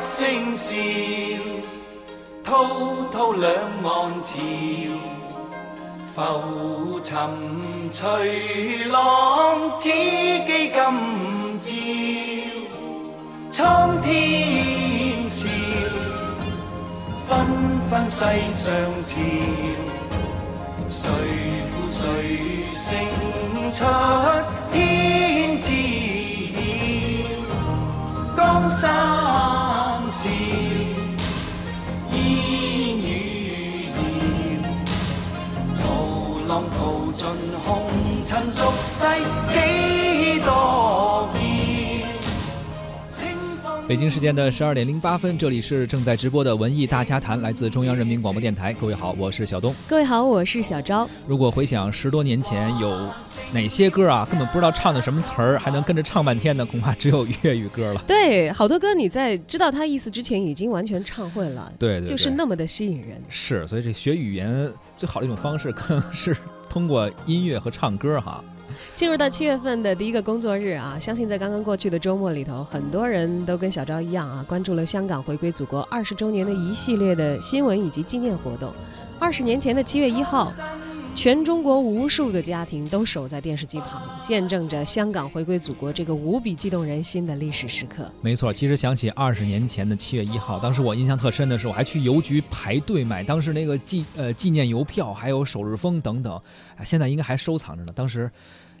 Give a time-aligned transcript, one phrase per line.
[0.00, 0.74] 声笑，
[2.44, 2.52] 滔
[3.12, 3.52] 滔两
[3.82, 4.38] 岸潮，
[6.14, 7.16] 浮沉
[7.90, 10.76] 随浪，只记今
[11.58, 11.64] 朝。
[13.50, 15.48] 苍天笑，
[17.28, 17.46] 纷
[17.88, 18.72] 纷世上
[19.04, 19.14] 潮，
[20.88, 21.08] 谁
[21.70, 22.02] 负谁
[22.74, 22.82] 胜
[23.72, 23.84] 出
[24.72, 25.70] 天知
[26.52, 26.56] 晓，
[28.36, 28.82] 江山
[32.12, 32.18] 烟
[32.98, 33.88] 雨
[35.80, 35.84] 遥，涛
[36.48, 37.26] 浪淘尽
[37.64, 37.66] 红
[38.24, 39.04] 尘俗世
[43.86, 48.72] 北京时间的十二点零八分，这里是正在直播的文艺大家谈，来自中央人民广播电台。
[48.72, 49.74] 各位好，我是小东。
[49.86, 51.06] 各位好，我是小昭。
[51.26, 53.06] 如果回想十多年前有
[53.52, 58.02] 哪些歌啊，根本不知道唱的什么词儿，还能跟着唱半天的，恐怕只有粤语歌了。
[58.06, 63.20] 对，好多歌你在知道它意思之前已经完全唱会了，对对对就是那么的吸引人。
[63.28, 66.34] 是，所以这学语言最好的一种方式，可能是
[66.70, 68.42] 通过音乐和唱歌哈。
[68.92, 78.72] 进入到七月份的第一个工作日啊，相信在刚刚过去的周末里头，很多人都跟小昭一样啊，关注了香港回归祖国二十周年的一系列的新闻以及纪念活动。
[79.18, 80.52] 二十年前的七月一号，
[81.14, 88.10] 全中国无数的家庭都守在电视机旁，见证着香港回归祖国这个无比激动人心的历史时刻。
[88.20, 96.40] 没错，其实想起二十年前的七月一号，当时我印象特深的是，我还去邮局排队买当时那个纪呃纪念邮票，还有首日封等等，
[96.76, 97.92] 哎，现在应该还收藏着呢。
[97.94, 98.30] 当时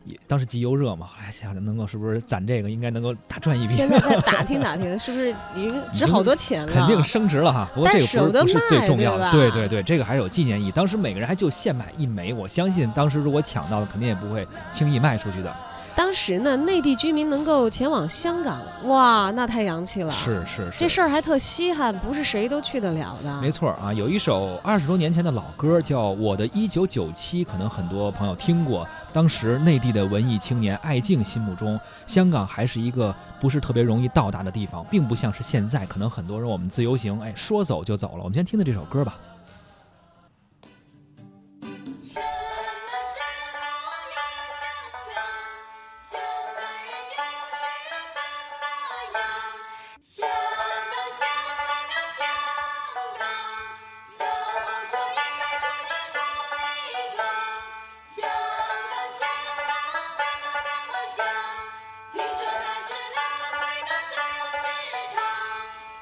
[0.04, 3.72] 也当时集邮热嘛，哎，想想能够是不是攒这个，应该能够大赚一笔。
[3.72, 6.72] 现在再打听 打听，是不是已经值好多钱了？
[6.72, 7.68] 肯定升值了哈。
[7.74, 10.70] 不过这个不不是最重要的，对对对对，这个还是有纪念意义。
[10.70, 15.54] 当时每个人还就限买一枚，我相信当时如果抢到了，肯定也不会轻易卖出去的。
[15.96, 20.10] 当时呢，内地居民能够前往香港，哇，那太洋气了。
[20.10, 23.40] 是是是，这事儿还特稀罕，不是谁都去得了的。
[23.40, 28.86] 没错啊，有一首二十多年前的老歌叫《我的一九九七》，可能很多朋友听过。
[29.12, 38.24] 当时内地的文艺青年艾敬心目中，香港还是一个不是特别容易到达的地方，并不像是现在，可能很多人我们自由行，哎，说走就走了。
[38.24, 39.16] 我们先听听这首歌吧。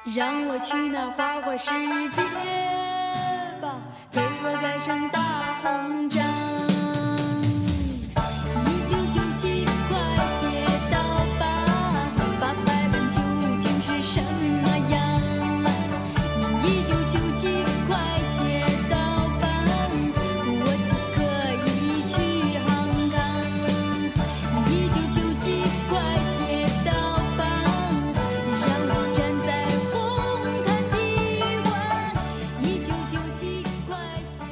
[0.05, 1.69] 让我去那花花世
[2.09, 2.21] 界
[3.61, 3.75] 吧，
[4.11, 5.21] 给我盖上大
[5.61, 6.32] 红毡。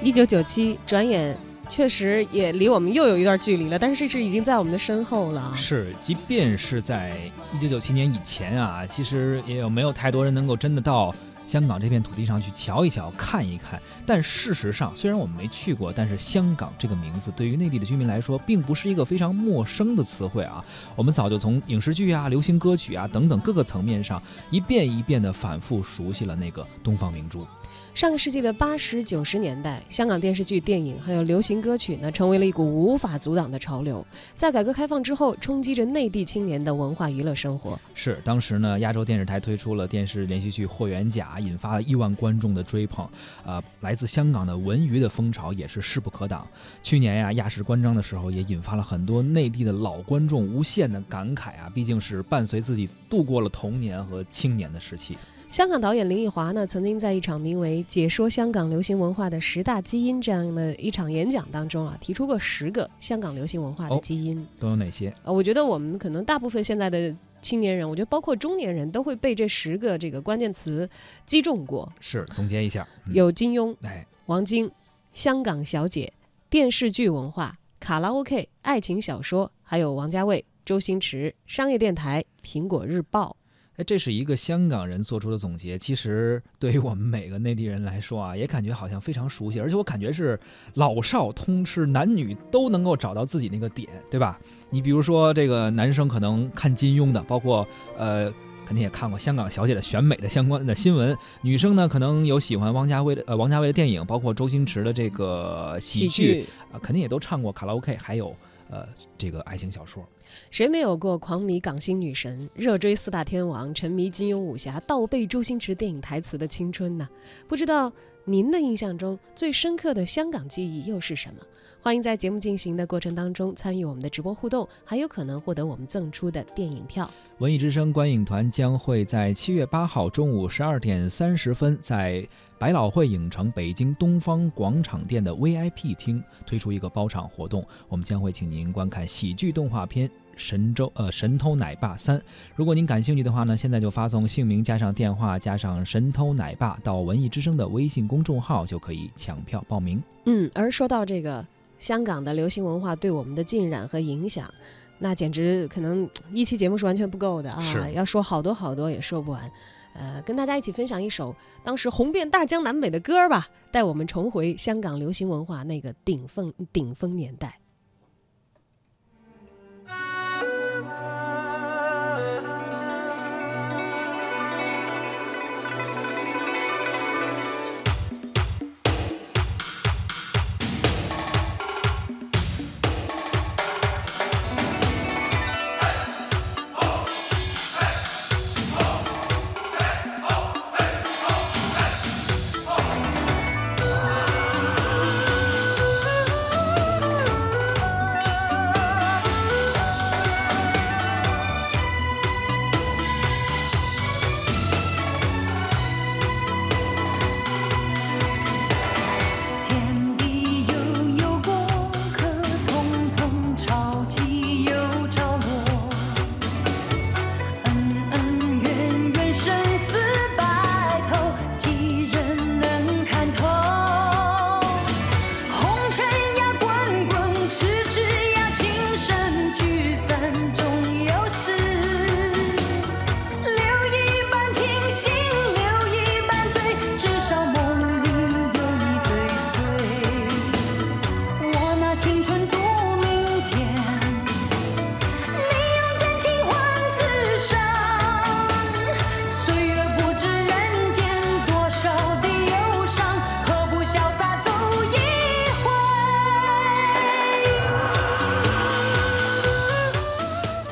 [0.03, 1.38] 一九九七，转眼
[1.69, 5.53] 确实也离我们又有一段距离了，但是这是已经在我们的身后了。
[5.56, 7.16] 是，即便是在
[7.53, 11.13] 一九九七年以前啊，其实也有没有太多人能够真的到
[11.45, 13.79] 香港这片土地上去瞧一瞧、看一看。
[14.03, 20.66] 但事实上，虽然我们没去过，但是香港这个名字对于内地的居民来说，并不是一个非常陌生的词汇啊。
[20.95, 27.45] 我们早就从影视剧啊、流行歌曲啊等等各个层面上，一遍一遍地反复熟悉了那个东方明珠。
[27.94, 34.03] 上个世纪的八十九十年代，香港电视剧、电影还有流行歌曲呢，成为了一股无法阻挡的潮流。
[34.34, 37.78] 在改革开放之后，冲击着内地青年的文化娱乐生活。
[37.94, 43.08] 是，当时呢，亚洲电视台推出了电视连续剧《霍元甲》，引发了亿万观众的追捧。
[43.46, 46.47] 呃，来自香港的文娱的风潮也是势不可挡。
[46.82, 55.17] 去年呀，亚视关张的时候，也引发了很多内地的老观众无限的感慨啊，毕竟是伴随自己度过了童年和青年的时期。
[55.52, 64.48] 香港导演林奕华呢，曾经在一场名为《解说香港流行文化的十大基因》这样的一场演讲当中啊，提出过十个香港流行文化的哦基因。
[64.58, 65.14] 都有哪些？
[65.26, 70.90] 呃，我觉得我们可能大部分现在的青年人，我觉得包括中年人都会被这十个这个关键词
[71.26, 71.92] 击中过。
[72.00, 72.88] 是，总结一下。
[73.08, 74.72] 嗯、有金庸、哎，王晶、
[75.14, 76.14] 香港小姐、
[76.50, 83.36] 电视剧文化、卡拉 OK、爱情小说，还有王家卫、周星驰、商业电台、苹果日报。
[83.81, 85.75] 哎，这是一个香港人做出的总结。
[85.75, 90.39] 其实对于我们每个内地人来说啊，也感觉好像非常熟悉，而且我感觉是
[90.75, 94.39] 老少通吃，男女都能够找到自己那个点，对吧？
[94.69, 97.67] 你比如说这个男生可能看金庸的，包括
[97.97, 98.31] 呃
[98.67, 101.17] 肯定也看过香港小姐的选美的相关的新闻。
[101.41, 108.35] 女生呢，可能有喜欢王家卫的呃王家卫的电影，包括周星驰的这个喜剧啊、肯定也都唱过卡拉 OK，还有
[108.72, 108.88] 呃
[109.18, 110.03] 这个爱情小说。
[110.50, 117.08] 谁没有过狂迷港星女神、热追四大天王、沉迷金庸武侠、倒背周星驰电影台词的青春呢？
[117.47, 117.91] 不知道
[118.26, 121.41] 您的印象中最深刻的香港记忆又是什么？
[121.82, 127.09] 欢迎在节目进行的过程当中参与我们的直播互动，还有可能获得我们赠出的电影票。
[127.40, 132.23] 文艺之声观影团将会在七月八号中午十二点三十分，在
[132.59, 142.17] 百老汇影城北京东方广场店的 VIP 厅推出一个包场活动，我们将会请您观看喜剧动画片《神州呃神偷奶爸三》。
[142.55, 150.01] 如果您感兴趣的话呢，现在就发送姓名加上电话加上“神偷奶爸”到文艺之声的微信公众号，就可以抢票报名。
[150.25, 151.45] 嗯，而说到这个
[151.79, 154.51] 香港的流行文化对我们的浸染和影响，
[154.99, 157.89] 那简直可能一期节目是完全不够的啊！
[157.93, 159.51] 要说好多好多也说不完。
[159.93, 161.35] 呃，跟大家一起分享一首
[161.66, 167.57] 当时红遍大江南北的歌吧，带我们重回香港流行文化那个顶峰顶峰年代。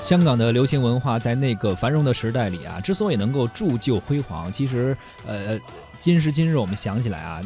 [0.10, 5.56] 香港的流行文化在那个繁荣的时代里啊，之所以能够铸就辉煌，其实呃，
[6.00, 7.40] 今时今日我们想起来啊，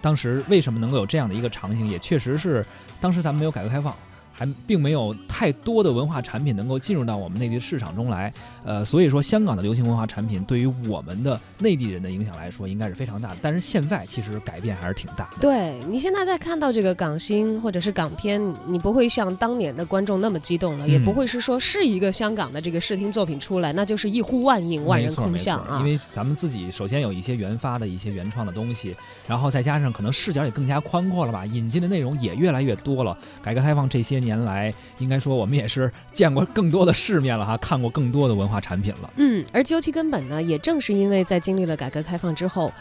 [0.00, 2.64] 当时为什么能够有这样的一个场景，也确实是
[3.00, 3.92] 当时咱们没有改革开放。
[4.32, 8.32] 还并没有太多的文化产品能够进入到我们内地的市场中来，
[8.64, 13.36] 呃，所以说香港的流行文化产品对于我们的内地人的影响来说，应该是非常大的。
[13.42, 15.38] 但是现在其实改变还是挺大的。
[15.40, 25.84] 对你现在在看到这个港星或者是港片，你不会像当年的观众那么激动了，也嗯不会是说是一个香港的这个视听作品出来，那就是一呼万应、万人空巷啊因。
[25.84, 28.96] 为咱们自己首先有一些原发的一些原创的东西，
[29.28, 33.16] 然后再加上可能视角也更加宽阔了吧，引进的内容也越来越多了。
[33.42, 39.10] 改革开放这些年来，应该说我们也是见过更多的世面了哈，看过更多的文化产品了。
[39.16, 42.72] 嗯，而究其根本呢，也正是因为在经历了改革开放之后，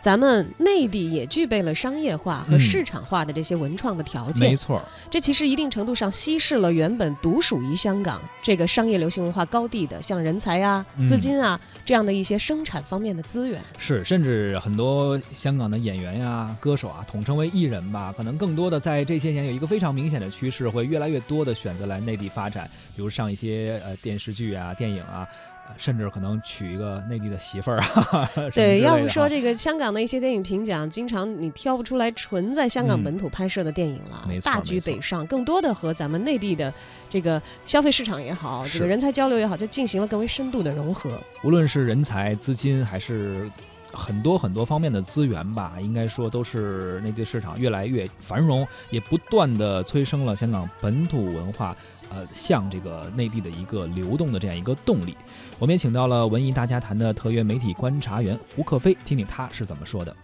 [0.00, 13.60] 咱们内地也具备了商业化和嗯市场化的这些文创的条件，没错，这其实一定程度上稀释了原本独属于香港这个商业流行文化高地的像人才啊、嗯资金啊这样的一些生产方面的资源。
[13.78, 25.26] 是，甚至很多香港的演员呀、歌手啊，统称为艺人吧，可能更多的在这些年有一个非常明显的趋势，会越来越多的选择来内地发展，比如上一些呃电视剧啊、电影啊。
[25.68, 36.72] 呃甚至可能娶一个内地的媳妇儿啊， 对，要不说这个香港的一些电影评奖，经常你挑不出来纯在香港嗯本土拍摄的电影了，没错大举北上，更多的和咱们内地的
[37.10, 41.20] 这个消费市场也好，这个人才交流也好，就进行了更为深度的融合。
[41.42, 43.50] 无论是人才、资金，还是
[43.92, 51.74] 很多很多方面的资源吧，应该说都是内地市场越来越繁荣，也不断的催生了香港本土文化，
[52.10, 55.16] 呃，向这个内地的一个流动的这样一个动力。
[55.58, 60.14] 我们也请到了文艺大家谈的特约媒体观察员胡克飞，听听他是怎么说的。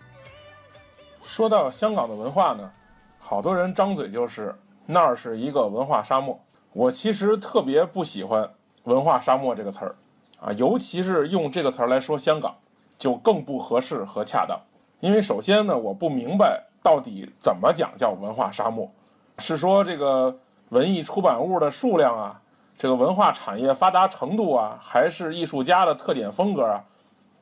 [1.25, 2.71] 说到香港的文化呢，
[3.19, 4.55] 好多人张嘴就是
[4.85, 6.39] 那儿是一个文化沙漠。
[6.75, 8.51] 我其实特别不喜欢
[8.85, 9.95] “文化沙漠”这个词儿，
[10.41, 12.55] 啊，尤其是用这个词儿来说香港，
[13.03, 14.57] 就更不合适和恰当。
[15.01, 18.89] 因为首先呢，我不明白到底怎么讲叫文化沙漠，
[19.39, 22.41] 是说这个文艺出版物的数量啊
[22.79, 26.81] 这个文化产业发达程度啊，还是艺术家的特点风格啊，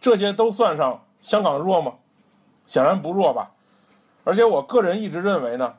[0.00, 1.92] 这些都算上香港弱吗？
[2.64, 3.50] 显然不弱吧。
[4.24, 5.74] 而且我个人一直认为呢，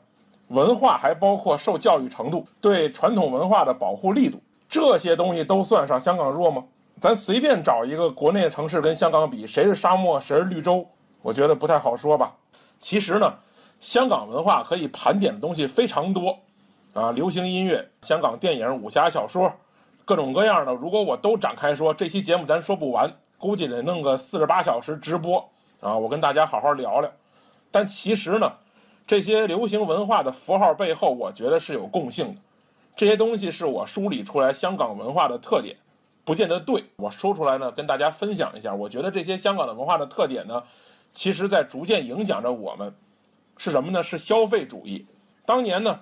[0.46, 6.62] 文化还包括受教育程度、对传统文化的保护力度，这些东西都算上香港弱吗？
[7.02, 10.86] 咱随便找一个国内的城市跟香港比，谁是沙漠，谁是绿洲，
[11.20, 12.32] 我觉得不太好说吧。
[12.78, 13.34] 其实呢，
[13.80, 16.38] 香港文化可以盘点的东西非常多，
[16.92, 19.52] 啊，流行音乐、香港电影、武侠小说，
[20.04, 20.72] 各种各样的。
[20.72, 25.44] 如果我都展开说，这期节目咱说不完，估计得弄个四十八小时直播
[25.80, 27.10] 啊，我跟大家好好聊聊。
[27.72, 28.48] 但其实呢，
[29.08, 32.40] 这些流行文化的符号背后，我觉得是有共性的。
[32.94, 35.76] 这些东西是我梳理出来香港文化的特点，
[36.24, 36.84] 不见得对。
[36.96, 38.74] 我说出来呢，跟大家分享一下。
[38.74, 40.62] 我觉得这些香港的文化的特点呢，
[41.12, 42.94] 其实在逐渐影响着我们。
[43.58, 44.02] 是什么呢？
[44.02, 45.06] 是消费主义。
[45.44, 46.00] 当年呢，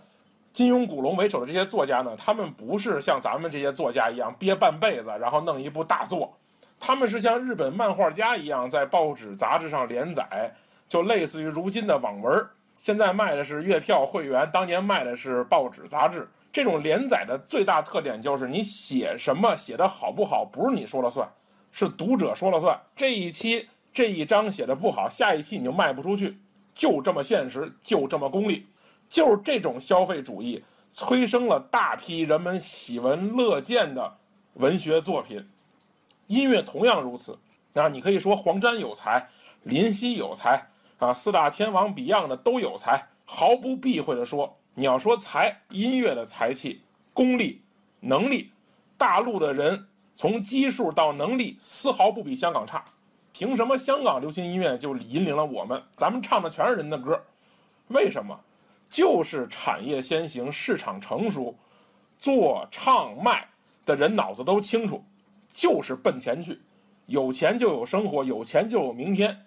[0.53, 6.37] 金庸、古龙为首的这些作家呢，他们不是像咱们这些作家一样憋半辈子，然后弄一部大作，
[6.79, 10.55] 他们是像日本漫画家一样，在报纸、杂志上连载。
[10.89, 12.47] 就类似于如今的网文，
[12.77, 16.29] 现在卖的是月票会员，当年卖的是报纸杂志。
[16.53, 21.29] 这种连载的最大特点就是你写什么写的好不好，不是你说了算，
[21.71, 22.81] 是读者说了算。
[22.97, 26.39] 这一期这一章写的不好，下一期你就卖不出去，
[26.75, 28.67] 就这么现实，就这么功利。
[29.09, 34.19] 就是这种消费主义催生了大批人们喜闻乐见的
[34.55, 35.49] 文学作品，
[36.29, 37.39] 音乐同样如此。
[37.75, 39.29] 啊，你可以说黄沾有才，
[39.63, 40.69] 林夕有才。
[40.99, 47.63] 啊，四大天王 Beyond 的都有才，毫不避讳地说，你要说才，音乐的才气、功力、
[48.01, 48.53] 能力，
[48.97, 52.85] 大陆的人从基数到能力丝毫不比香港差。
[53.33, 55.83] 凭什么香港流行音乐就引领了我们？
[55.97, 57.23] 咱们唱的全是人的歌，
[57.89, 58.39] 为什么？
[58.89, 61.57] 就是产业先行，市场成熟，
[62.19, 63.49] 做唱卖
[63.87, 65.05] 的人脑子都清楚，
[65.49, 66.61] 就是奔钱去，
[67.07, 69.47] 有钱就有生活，有钱就有明天。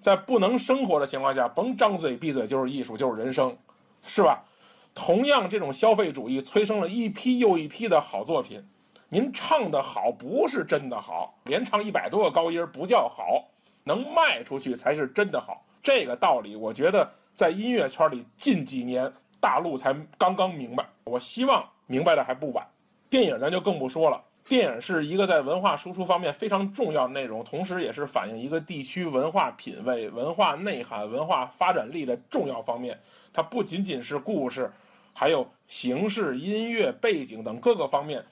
[0.00, 3.56] 在不能生活的情况下，甭张嘴闭嘴就是艺术，就是人生，
[4.04, 4.44] 是吧？
[4.94, 8.62] 同样，这种消费主义催生了一批又一批的好作品。
[9.08, 13.48] 您唱的好不是真的好，连唱一百多个高音不叫好，
[13.84, 15.64] 能卖出去才是真的好。
[15.82, 20.86] 这个道理，我觉得在音乐圈里近几年大陆才刚刚明白。
[21.04, 22.66] 我希望明白的还不晚。
[23.10, 24.22] 电影咱就更不说了。
[24.44, 32.98] 电影是一个在文化输出方面非常重要内容，同时也是反映一个地区文化品位、文化内涵、文化发展力的重要方面。
[33.32, 34.70] 它不仅仅是故事，
[35.12, 38.24] 还有形式、音乐、背景等各个方面，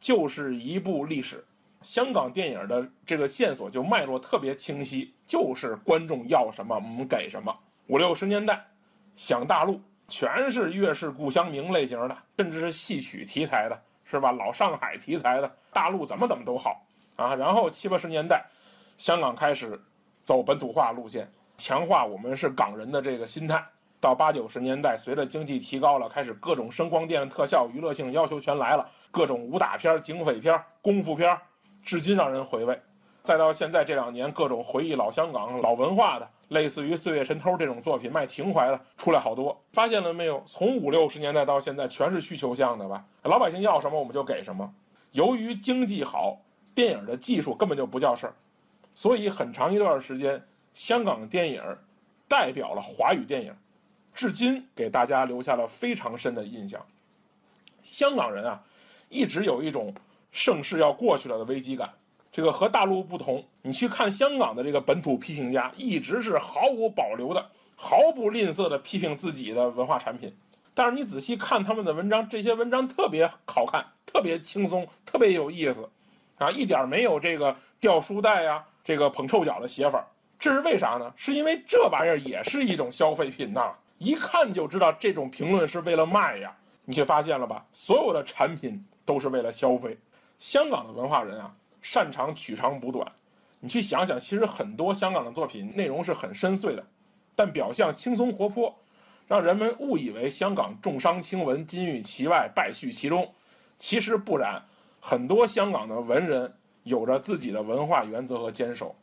[0.00, 1.44] 就是一部历史。
[1.82, 7.54] 香港电影的这个线索就脉络特别清晰，就是观众要什么，我们给什么。
[7.86, 8.64] 五六十年代，
[9.16, 13.82] 想大陆全是粤式故乡明类型的，甚至是戏曲题材的。
[14.06, 14.30] 是吧？
[14.30, 16.86] 老上海题材的大陆怎么怎么都好
[17.16, 17.34] 啊。
[17.34, 18.44] 然后七八十年代，
[18.98, 19.80] 香港开始
[20.24, 23.64] 走本土化路线，强化我们是港人的这个心态。
[24.04, 31.34] 到八九十年代，随着经济提高了，开始各种声光电的特效、娱乐性要求全来了，各种武打片、警匪片、功夫片，
[31.82, 32.78] 至今让人回味。
[33.22, 36.28] 再到现在这两年，各种回忆老香港、老文化的。
[36.48, 40.42] 类似于《岁月神偷》这种作品卖情怀的出来好多，发现了没有？
[40.44, 43.02] 从五六十年代到现在，全是需求向的吧？
[43.22, 44.70] 老百姓要什么我们就给什么。
[45.12, 46.38] 由于经济好，
[46.74, 48.34] 电影的技术根本就不叫事儿，
[48.94, 51.62] 所以很长一段时间，香港电影
[52.28, 53.56] 代表了华语电影，
[54.14, 56.80] 至今给大家留下了非常深的印象。
[57.82, 58.62] 香港人啊，
[59.08, 59.94] 一直有一种
[60.30, 61.90] 盛世要过去了的危机感。
[62.32, 70.34] 这个和大陆不同，你去看香港的这个本土批评家，一直是毫无保留的、毫不吝啬的批评自己的文化产品。
[70.74, 75.88] 但是你仔细看他们的文章，这些文章特别好看，特别轻松，特别有意思，
[76.38, 80.04] 啊，一点没有这个掉书袋呀、这个捧臭脚的写法。
[80.36, 81.12] 这是为啥呢？
[81.16, 86.56] 是因为这玩意儿也是一种消费品呐，一看就知道这种评论是为了卖呀。
[86.84, 87.64] 你却发现了吧？
[87.72, 89.98] 所有的产品都是为了消费。
[90.38, 91.54] 香港的文化人啊。
[91.86, 93.06] 擅长取长补短，
[93.60, 96.82] 你去想想，其实很多香港的作品内容是很深邃的，
[97.36, 98.74] 但表象轻松活泼，
[99.28, 103.30] 让人们误以为香港重商轻文，金玉其外，败絮其中。
[103.76, 104.62] 其实不然，
[104.98, 108.96] 很多香港的文人有着自己的文化原则和坚守，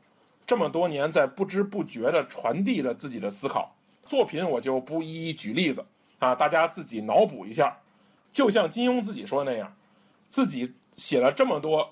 [0.48, 3.75] 这么多年在不知不觉地传递着自己的思考。
[4.11, 5.85] 作品我就不一一举例子
[6.19, 7.77] 啊，大家自己脑补一下。
[8.33, 9.73] 就像金庸自己说的那样，
[10.27, 11.89] 自己写了这么多。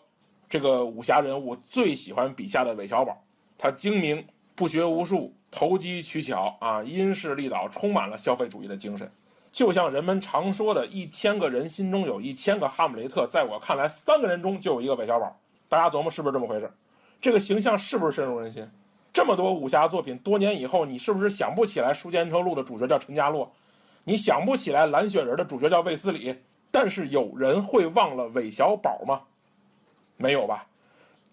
[0.50, 3.24] 这个武侠人物最喜欢笔下的韦小宝，
[3.58, 9.10] 他精明，不学无术，投机取巧啊，因势利导，充满了消费主义的精神。
[9.50, 15.40] 就像人们常说的，一千个人心中有一千个哈姆雷特，在我看来，三个人中就有一个韦小宝。
[15.70, 16.70] 大家琢磨是不是这么回事？
[17.22, 18.70] 这个形象是不是深入人心？
[19.12, 23.52] 这么多武侠作品，多年以后，你是不是想不起来《书剑恩仇录》的主角叫陈家洛？
[24.04, 26.36] 你想不起来《蓝雪人》的主角叫卫斯理？
[26.72, 29.22] 但是有人会忘了韦小宝吗？
[30.18, 30.68] 没有吧？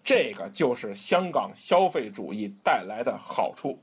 [0.03, 3.77] 这个就是香港消费主义带来的好处。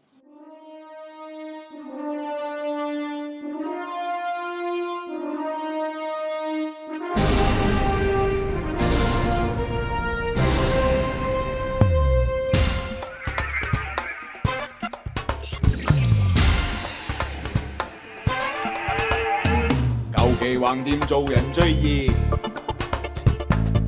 [20.84, 22.12] 掂做人最易，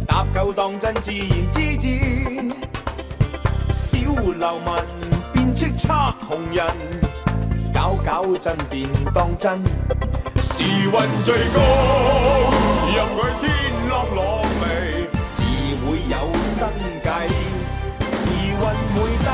[0.07, 1.88] 搭救當真自然之至。
[3.71, 4.73] 小流民
[5.35, 6.65] 變叱咤紅人，
[7.75, 9.62] 搞搞震便當真。
[10.38, 11.61] 時運最高，
[12.95, 13.50] 任佢天
[13.91, 14.65] 落落嚟，
[15.31, 15.43] 自
[15.85, 16.67] 會有新
[17.05, 17.29] 計。
[18.00, 18.17] 時
[18.57, 19.29] 運會低，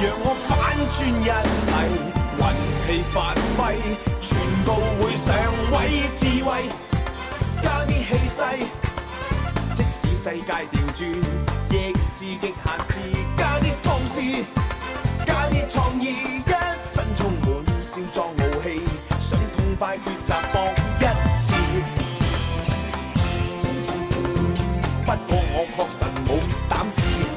[0.00, 0.50] 讓我反
[0.90, 2.23] 轉一切。
[2.38, 2.44] 运
[2.86, 3.76] 气发挥，
[4.20, 4.72] 全部
[5.02, 5.34] 會上
[5.72, 6.68] 位智慧，
[7.62, 8.66] 加啲氣勢。
[9.74, 11.02] 即使世界調轉，
[11.70, 13.00] 亦是極限事，
[13.36, 14.20] 加啲放肆，
[15.26, 18.82] 加啲創意，一身充滿少壯傲气，
[19.18, 21.54] 想痛快抉择搏一次。
[25.04, 26.28] 不過我確實冇
[26.70, 27.33] 膽試。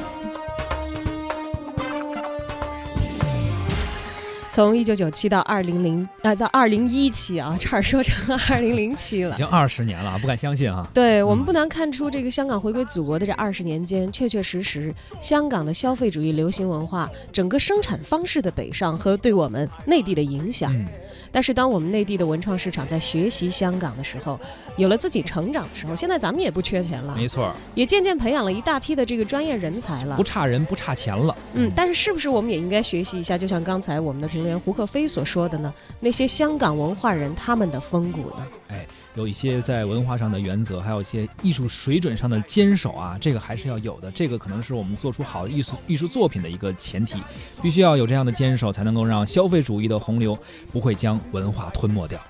[4.58, 9.36] 从一九九七到二零零呃到二零一七啊，差点说成 二零零七了已。
[9.36, 10.84] 经二十年了，不敢相信啊！
[10.92, 20.74] 对我们不难看出，这个香港回归祖国的这二十年间，确确实实，香港的消费主义流行文化整个生产方式的北上和对我们内地的影响。
[20.74, 20.86] 嗯
[21.30, 24.38] 但是，当我们内地的文创市场在学习香港的时候，
[24.76, 30.22] 有了自己成长的时候，现在咱们也不缺钱了，没错，也渐渐培养了一大批的这个专业人才了不。
[30.22, 31.34] 差人不差钱了。
[31.54, 33.36] 嗯，但是是不是我们也应该学习一下？
[33.36, 38.46] 就像刚才我们的评论员胡克飞所说的呢，那些香港文化人他们的风骨呢？
[38.68, 38.86] 哎，
[39.18, 44.08] 有一些在文化上的原则，还有一些艺术水准上的坚守啊，这个还是要有的。
[44.12, 47.18] 这个可能是我们做出好的艺术艺术作品的一个前提，
[47.60, 50.38] 必须要有这样的坚守，才能够让消费主义的洪流
[50.70, 52.20] 不会将文化吞没掉。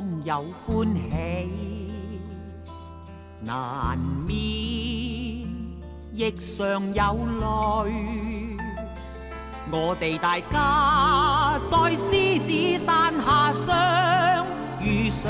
[0.00, 2.22] 中有歡喜，
[3.44, 4.34] 難免
[6.14, 7.02] 亦常有
[7.38, 7.92] 淚。
[9.70, 14.46] 我哋大家在獅子山下相
[14.80, 15.28] 遇上，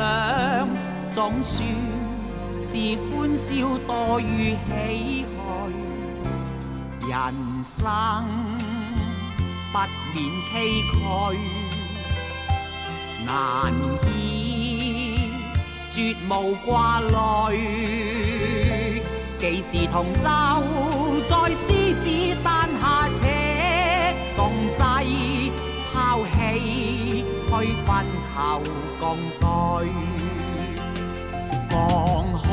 [1.13, 1.67] 總算
[2.57, 5.35] 是歡笑多於唏嘘。
[7.11, 8.25] 人生
[9.73, 9.79] 不
[10.15, 10.55] 免崎
[10.93, 11.35] 嶇，
[13.27, 13.75] 難
[14.07, 14.40] 以
[15.91, 17.09] 绝无挂虑。
[19.39, 20.21] 几时同舟
[21.29, 22.05] 在狮子
[22.43, 23.25] 山下且
[24.37, 24.41] 共
[24.77, 24.79] 济，
[25.93, 25.95] 抛
[26.27, 27.51] 弃去
[27.85, 27.89] 分
[28.33, 28.35] 求
[29.01, 29.05] 共
[29.41, 29.45] 对。
[31.71, 31.73] 放
[32.41, 32.50] 开。